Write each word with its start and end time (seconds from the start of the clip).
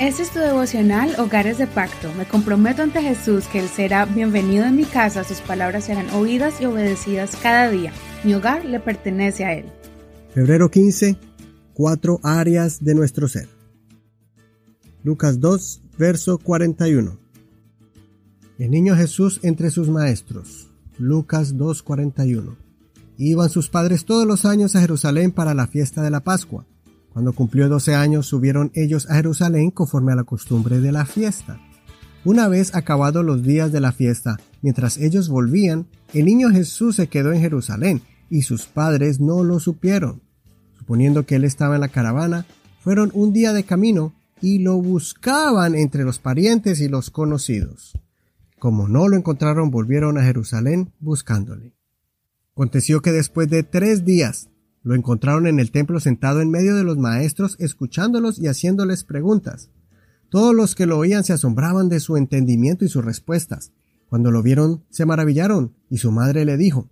Este 0.00 0.22
es 0.22 0.30
tu 0.30 0.38
devocional 0.38 1.12
Hogares 1.18 1.58
de 1.58 1.66
Pacto. 1.66 2.14
Me 2.14 2.24
comprometo 2.24 2.82
ante 2.82 3.02
Jesús 3.02 3.46
que 3.48 3.58
Él 3.58 3.68
será 3.68 4.04
bienvenido 4.04 4.64
en 4.64 4.76
mi 4.76 4.84
casa, 4.84 5.24
sus 5.24 5.40
palabras 5.40 5.86
serán 5.86 6.08
oídas 6.10 6.60
y 6.60 6.66
obedecidas 6.66 7.34
cada 7.42 7.68
día. 7.68 7.92
Mi 8.22 8.32
hogar 8.32 8.64
le 8.64 8.78
pertenece 8.78 9.44
a 9.44 9.54
Él. 9.54 9.64
Febrero 10.32 10.70
15. 10.70 11.16
Cuatro 11.74 12.20
áreas 12.22 12.84
de 12.84 12.94
nuestro 12.94 13.26
ser. 13.26 13.48
Lucas 15.02 15.40
2, 15.40 15.82
verso 15.98 16.38
41. 16.38 17.18
El 18.60 18.70
niño 18.70 18.94
Jesús 18.94 19.40
entre 19.42 19.70
sus 19.70 19.88
maestros. 19.88 20.70
Lucas 20.96 21.56
2:41. 21.56 22.56
Iban 23.16 23.50
sus 23.50 23.68
padres 23.68 24.04
todos 24.04 24.28
los 24.28 24.44
años 24.44 24.76
a 24.76 24.80
Jerusalén 24.80 25.32
para 25.32 25.54
la 25.54 25.66
fiesta 25.66 26.02
de 26.02 26.10
la 26.10 26.20
Pascua. 26.20 26.66
Cuando 27.12 27.32
cumplió 27.32 27.68
12 27.68 27.94
años 27.94 28.26
subieron 28.26 28.70
ellos 28.74 29.08
a 29.10 29.14
Jerusalén 29.14 29.70
conforme 29.70 30.12
a 30.12 30.16
la 30.16 30.24
costumbre 30.24 30.80
de 30.80 30.92
la 30.92 31.06
fiesta. 31.06 31.60
Una 32.24 32.48
vez 32.48 32.74
acabados 32.74 33.24
los 33.24 33.42
días 33.42 33.72
de 33.72 33.80
la 33.80 33.92
fiesta, 33.92 34.38
mientras 34.60 34.98
ellos 34.98 35.28
volvían, 35.28 35.86
el 36.12 36.26
niño 36.26 36.50
Jesús 36.50 36.96
se 36.96 37.08
quedó 37.08 37.32
en 37.32 37.40
Jerusalén 37.40 38.02
y 38.28 38.42
sus 38.42 38.66
padres 38.66 39.20
no 39.20 39.44
lo 39.44 39.60
supieron. 39.60 40.22
Suponiendo 40.78 41.26
que 41.26 41.36
él 41.36 41.44
estaba 41.44 41.76
en 41.76 41.80
la 41.80 41.88
caravana, 41.88 42.46
fueron 42.80 43.10
un 43.14 43.32
día 43.32 43.52
de 43.52 43.64
camino 43.64 44.14
y 44.40 44.60
lo 44.60 44.76
buscaban 44.76 45.74
entre 45.74 46.04
los 46.04 46.18
parientes 46.18 46.80
y 46.80 46.88
los 46.88 47.10
conocidos. 47.10 47.98
Como 48.58 48.88
no 48.88 49.08
lo 49.08 49.16
encontraron, 49.16 49.70
volvieron 49.70 50.18
a 50.18 50.22
Jerusalén 50.22 50.92
buscándole. 51.00 51.74
Aconteció 52.52 53.02
que 53.02 53.12
después 53.12 53.48
de 53.48 53.62
tres 53.62 54.04
días 54.04 54.48
lo 54.88 54.94
encontraron 54.94 55.46
en 55.46 55.60
el 55.60 55.70
templo 55.70 56.00
sentado 56.00 56.40
en 56.40 56.48
medio 56.48 56.74
de 56.74 56.82
los 56.82 56.96
maestros, 56.96 57.56
escuchándolos 57.58 58.38
y 58.38 58.46
haciéndoles 58.46 59.04
preguntas. 59.04 59.68
Todos 60.30 60.54
los 60.54 60.74
que 60.74 60.86
lo 60.86 60.96
oían 60.96 61.24
se 61.24 61.34
asombraban 61.34 61.90
de 61.90 62.00
su 62.00 62.16
entendimiento 62.16 62.86
y 62.86 62.88
sus 62.88 63.04
respuestas. 63.04 63.70
Cuando 64.08 64.30
lo 64.30 64.42
vieron, 64.42 64.86
se 64.88 65.04
maravillaron, 65.04 65.74
y 65.90 65.98
su 65.98 66.10
madre 66.10 66.46
le 66.46 66.56
dijo, 66.56 66.88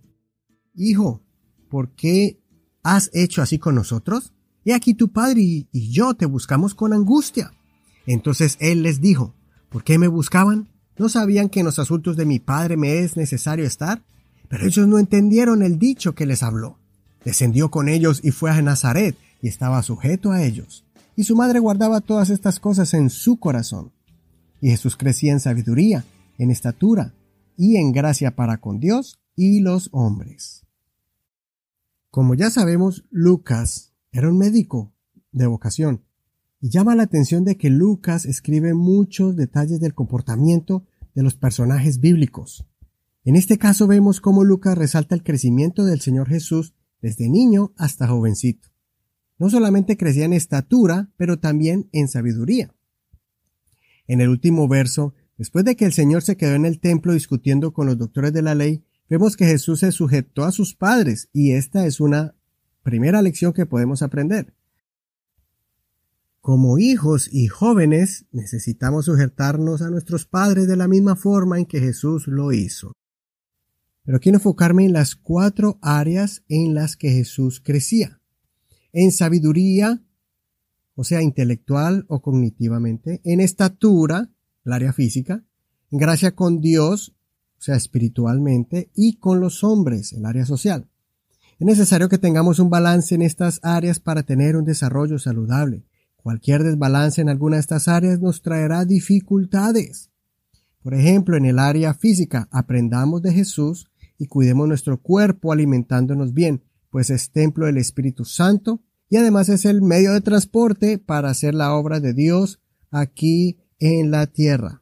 Hijo, 0.75 1.23
¿por 1.71 1.89
qué 1.95 2.39
has 2.83 3.09
hecho 3.13 3.41
así 3.41 3.57
con 3.57 3.73
nosotros? 3.73 4.31
He 4.63 4.75
aquí 4.75 4.93
tu 4.93 5.11
padre 5.11 5.41
y 5.41 5.91
yo 5.91 6.13
te 6.13 6.27
buscamos 6.27 6.75
con 6.75 6.93
angustia. 6.93 7.51
Entonces 8.05 8.57
él 8.59 8.83
les 8.83 9.01
dijo, 9.01 9.33
¿por 9.69 9.83
qué 9.83 9.97
me 9.97 10.07
buscaban? 10.07 10.67
¿No 10.99 11.09
sabían 11.09 11.49
que 11.49 11.61
en 11.61 11.65
los 11.65 11.79
asuntos 11.79 12.15
de 12.15 12.27
mi 12.27 12.37
padre 12.37 12.77
me 12.77 12.99
es 12.99 13.17
necesario 13.17 13.65
estar? 13.65 14.03
Pero 14.49 14.67
ellos 14.67 14.87
no 14.87 14.99
entendieron 14.99 15.63
el 15.63 15.79
dicho 15.79 16.13
que 16.13 16.27
les 16.27 16.43
habló. 16.43 16.77
Descendió 17.27 17.69
con 17.69 17.89
ellos 17.89 18.21
y 18.23 18.31
fue 18.31 18.51
a 18.51 18.61
Nazaret 18.61 19.17
y 19.41 19.49
estaba 19.49 19.83
sujeto 19.83 20.31
a 20.31 20.45
ellos. 20.45 20.85
Y 21.17 21.25
su 21.25 21.35
madre 21.35 21.59
guardaba 21.59 21.99
todas 21.99 22.29
estas 22.29 22.61
cosas 22.61 22.93
en 22.93 23.09
su 23.09 23.37
corazón. 23.37 23.91
Y 24.61 24.69
Jesús 24.69 24.95
crecía 24.95 25.33
en 25.33 25.41
sabiduría, 25.41 26.05
en 26.37 26.51
estatura 26.51 27.13
y 27.57 27.75
en 27.75 27.91
gracia 27.91 28.37
para 28.37 28.61
con 28.61 28.79
Dios 28.79 29.19
y 29.35 29.59
los 29.59 29.89
hombres. 29.91 30.65
Como 32.11 32.33
ya 32.33 32.49
sabemos, 32.49 33.03
Lucas 33.11 33.91
era 34.13 34.29
un 34.29 34.37
médico 34.37 34.93
de 35.33 35.47
vocación 35.47 36.05
y 36.61 36.69
llama 36.69 36.95
la 36.95 37.03
atención 37.03 37.43
de 37.43 37.57
que 37.57 37.69
Lucas 37.69 38.23
escribe 38.25 38.73
muchos 38.73 39.35
detalles 39.35 39.81
del 39.81 39.93
comportamiento 39.93 40.85
de 41.13 41.23
los 41.23 41.35
personajes 41.35 41.99
bíblicos. 41.99 42.65
En 43.25 43.35
este 43.35 43.57
caso 43.57 43.85
vemos 43.85 44.21
cómo 44.21 44.45
Lucas 44.45 44.77
resalta 44.77 45.13
el 45.13 45.23
crecimiento 45.23 45.83
del 45.83 45.99
Señor 45.99 46.29
Jesús 46.29 46.73
desde 47.01 47.29
niño 47.29 47.73
hasta 47.77 48.07
jovencito. 48.07 48.69
No 49.37 49.49
solamente 49.49 49.97
crecía 49.97 50.25
en 50.25 50.33
estatura, 50.33 51.11
pero 51.17 51.39
también 51.39 51.89
en 51.91 52.07
sabiduría. 52.07 52.73
En 54.07 54.21
el 54.21 54.29
último 54.29 54.67
verso, 54.67 55.13
después 55.37 55.65
de 55.65 55.75
que 55.75 55.85
el 55.85 55.93
Señor 55.93 56.23
se 56.23 56.37
quedó 56.37 56.55
en 56.55 56.65
el 56.65 56.79
templo 56.79 57.13
discutiendo 57.13 57.73
con 57.73 57.85
los 57.85 57.97
doctores 57.97 58.33
de 58.33 58.41
la 58.41 58.55
ley, 58.55 58.83
vemos 59.09 59.37
que 59.37 59.45
Jesús 59.45 59.81
se 59.81 59.91
sujetó 59.91 60.43
a 60.43 60.51
sus 60.51 60.75
padres 60.75 61.29
y 61.33 61.51
esta 61.51 61.85
es 61.85 61.99
una 61.99 62.35
primera 62.83 63.21
lección 63.21 63.53
que 63.53 63.65
podemos 63.65 64.01
aprender. 64.01 64.53
Como 66.39 66.79
hijos 66.79 67.27
y 67.31 67.47
jóvenes 67.47 68.25
necesitamos 68.31 69.05
sujetarnos 69.05 69.81
a 69.81 69.89
nuestros 69.89 70.25
padres 70.25 70.67
de 70.67 70.77
la 70.77 70.87
misma 70.87 71.17
forma 71.17 71.59
en 71.59 71.65
que 71.65 71.81
Jesús 71.81 72.27
lo 72.27 72.53
hizo. 72.53 72.93
Pero 74.07 74.21
quiero 74.21 74.37
enfocarme 74.37 74.85
en 74.85 74.93
las 74.93 75.17
cuatro 75.17 75.79
áreas 75.81 76.41
en 76.47 76.73
las 76.73 76.95
que 76.95 77.11
Jesús 77.11 77.59
crecía. 77.59 78.21
En 78.93 79.11
sabiduría, 79.11 80.01
o 80.95 81.03
sea, 81.03 81.21
intelectual 81.21 82.05
o 82.07 82.21
cognitivamente, 82.21 83.19
en 83.25 83.41
estatura, 83.41 84.29
el 84.63 84.71
área 84.71 84.93
física, 84.93 85.43
en 85.91 85.99
gracia 85.99 86.35
con 86.35 86.61
Dios, 86.61 87.17
o 87.59 87.61
sea, 87.61 87.75
espiritualmente, 87.75 88.91
y 88.95 89.17
con 89.17 89.41
los 89.41 89.65
hombres, 89.65 90.13
el 90.13 90.25
área 90.25 90.45
social. 90.45 90.87
Es 91.59 91.67
necesario 91.67 92.07
que 92.07 92.17
tengamos 92.17 92.59
un 92.59 92.69
balance 92.69 93.13
en 93.13 93.23
estas 93.23 93.59
áreas 93.61 93.99
para 93.99 94.23
tener 94.23 94.55
un 94.55 94.63
desarrollo 94.63 95.19
saludable. 95.19 95.83
Cualquier 96.15 96.63
desbalance 96.63 97.19
en 97.19 97.27
alguna 97.27 97.57
de 97.57 97.61
estas 97.61 97.89
áreas 97.89 98.21
nos 98.21 98.41
traerá 98.41 98.85
dificultades. 98.85 100.11
Por 100.81 100.93
ejemplo, 100.93 101.35
en 101.35 101.43
el 101.43 101.59
área 101.59 101.93
física, 101.93 102.47
aprendamos 102.51 103.21
de 103.21 103.33
Jesús 103.33 103.89
y 104.17 104.27
cuidemos 104.27 104.67
nuestro 104.67 105.01
cuerpo 105.01 105.51
alimentándonos 105.51 106.33
bien, 106.33 106.63
pues 106.89 107.09
es 107.09 107.31
templo 107.31 107.65
del 107.65 107.77
Espíritu 107.77 108.25
Santo 108.25 108.81
y 109.09 109.17
además 109.17 109.49
es 109.49 109.65
el 109.65 109.81
medio 109.81 110.13
de 110.13 110.21
transporte 110.21 110.97
para 110.97 111.29
hacer 111.29 111.53
la 111.53 111.73
obra 111.73 111.99
de 111.99 112.13
Dios 112.13 112.59
aquí 112.91 113.59
en 113.79 114.11
la 114.11 114.27
tierra. 114.27 114.81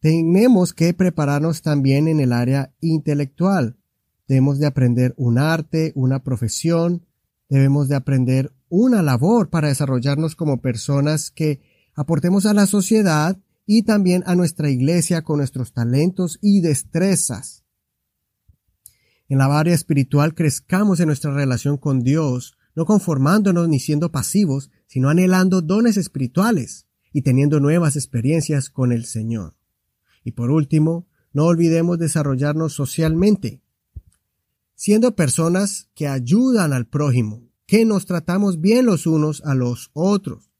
Tenemos 0.00 0.72
que 0.72 0.94
prepararnos 0.94 1.62
también 1.62 2.08
en 2.08 2.20
el 2.20 2.32
área 2.32 2.72
intelectual. 2.80 3.76
Debemos 4.26 4.58
de 4.58 4.66
aprender 4.66 5.14
un 5.16 5.38
arte, 5.38 5.92
una 5.94 6.22
profesión, 6.22 7.06
debemos 7.48 7.88
de 7.88 7.96
aprender 7.96 8.52
una 8.68 9.02
labor 9.02 9.50
para 9.50 9.68
desarrollarnos 9.68 10.36
como 10.36 10.62
personas 10.62 11.30
que 11.30 11.60
aportemos 11.94 12.46
a 12.46 12.54
la 12.54 12.66
sociedad 12.66 13.38
y 13.66 13.82
también 13.82 14.22
a 14.26 14.34
nuestra 14.34 14.70
iglesia 14.70 15.22
con 15.22 15.38
nuestros 15.38 15.72
talentos 15.72 16.38
y 16.40 16.60
destrezas. 16.60 17.59
En 19.30 19.38
la 19.38 19.46
área 19.46 19.76
espiritual 19.76 20.34
crezcamos 20.34 20.98
en 20.98 21.06
nuestra 21.06 21.32
relación 21.32 21.76
con 21.76 22.02
Dios, 22.02 22.58
no 22.74 22.84
conformándonos 22.84 23.68
ni 23.68 23.78
siendo 23.78 24.10
pasivos, 24.10 24.72
sino 24.88 25.08
anhelando 25.08 25.62
dones 25.62 25.96
espirituales 25.96 26.88
y 27.12 27.22
teniendo 27.22 27.60
nuevas 27.60 27.94
experiencias 27.94 28.70
con 28.70 28.90
el 28.90 29.04
Señor. 29.04 29.54
Y 30.24 30.32
por 30.32 30.50
último, 30.50 31.06
no 31.32 31.44
olvidemos 31.44 31.96
desarrollarnos 31.96 32.72
socialmente, 32.72 33.62
siendo 34.74 35.14
personas 35.14 35.88
que 35.94 36.08
ayudan 36.08 36.72
al 36.72 36.88
prójimo, 36.88 37.48
que 37.66 37.84
nos 37.84 38.06
tratamos 38.06 38.60
bien 38.60 38.84
los 38.84 39.06
unos 39.06 39.44
a 39.44 39.54
los 39.54 39.92
otros, 39.92 40.50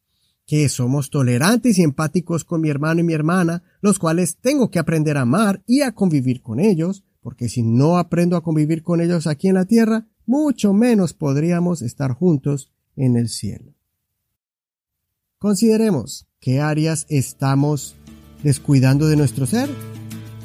que 0.47 0.69
somos 0.69 1.11
tolerantes 1.11 1.77
y 1.77 1.83
empáticos 1.83 2.45
con 2.45 2.61
mi 2.61 2.69
hermano 2.69 3.01
y 3.01 3.03
mi 3.03 3.15
hermana, 3.15 3.65
los 3.81 3.99
cuales 3.99 4.37
tengo 4.37 4.71
que 4.71 4.79
aprender 4.79 5.17
a 5.17 5.23
amar 5.23 5.61
y 5.67 5.81
a 5.81 5.93
convivir 5.93 6.41
con 6.41 6.61
ellos, 6.61 7.03
porque 7.21 7.49
si 7.49 7.63
no 7.63 7.99
aprendo 7.99 8.37
a 8.37 8.43
convivir 8.43 8.83
con 8.83 9.01
ellos 9.01 9.27
aquí 9.27 9.49
en 9.49 9.55
la 9.55 9.65
tierra, 9.65 10.07
mucho 10.27 10.73
menos 10.73 11.13
podríamos 11.13 11.83
estar 11.83 12.13
juntos 12.13 12.73
en 12.97 13.17
el 13.17 13.29
cielo. 13.29 13.75
Consideremos 15.39 16.27
qué 16.41 16.61
áreas 16.61 17.07
estamos 17.09 17.97
descuidando 18.43 19.07
de 19.07 19.17
nuestro 19.17 19.47
ser, 19.47 19.69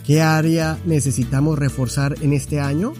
qué 0.05 0.21
área 0.21 0.79
necesitamos 0.85 1.59
reforzar 1.59 2.15
en 2.21 2.33
este 2.33 2.59
año. 2.59 2.93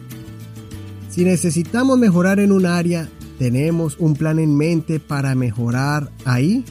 Si 1.09 1.24
necesitamos 1.24 1.97
mejorar 1.97 2.40
en 2.40 2.52
un 2.52 2.66
área, 2.66 3.09
¿Tenemos 3.38 3.97
un 4.00 4.16
plan 4.16 4.40
en 4.40 4.56
mente 4.56 5.00
para 5.00 5.35
mejorar 5.35 6.09
ahí? 6.23 6.64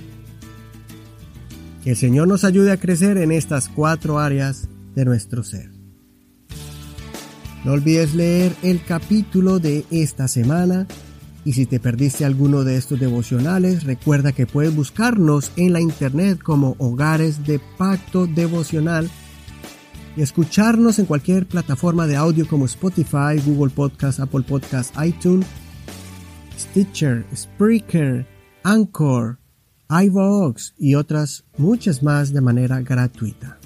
Que 1.83 1.91
el 1.91 1.97
Señor 1.97 2.27
nos 2.27 2.45
ayude 2.45 2.73
a 2.73 2.79
crecer 2.79 3.19
en 3.19 3.33
estas 3.33 3.69
cuatro 3.69 4.19
áreas 4.19 4.69
de 4.95 5.05
nuestro 5.05 5.43
ser. 5.43 5.74
No 7.65 7.73
olvides 7.73 8.15
leer 8.15 8.55
el 8.63 8.85
capítulo 8.85 9.59
de 9.59 9.85
esta 9.91 10.29
semana 10.29 10.87
y 11.45 11.55
si 11.55 11.67
te 11.67 11.81
perdiste 11.81 12.25
alguno 12.25 12.63
de 12.65 12.77
estos 12.77 13.01
devocionales, 13.01 13.85
recuerda 13.85 14.33
que 14.33 14.47
puedes 14.47 14.75
buscarnos 14.75 15.51
en 15.57 15.73
la 15.73 15.81
internet 15.81 16.43
como 16.43 16.77
Hogares 16.79 17.47
de 17.47 17.61
Pacto 17.79 18.27
Devocional 18.27 19.11
y 20.17 20.23
escucharnos 20.23 20.99
en 20.99 21.07
cualquier 21.07 21.47
plataforma 21.47 22.07
de 22.07 22.17
audio 22.17 22.47
como 22.47 22.67
Spotify, 22.67 23.41
Google 23.45 23.73
Podcast, 23.75 24.21
Apple 24.21 24.45
Podcast, 24.47 24.95
iTunes 25.05 25.47
Stitcher, 26.59 27.25
Spreaker, 27.35 28.27
Anchor, 28.63 29.39
iVoox 29.91 30.75
y 30.79 30.95
otras 30.95 31.45
muchas 31.57 32.03
más 32.03 32.33
de 32.33 32.41
manera 32.41 32.81
gratuita. 32.81 33.59